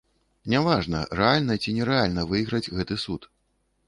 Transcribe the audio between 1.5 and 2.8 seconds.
ці не рэальна выйграць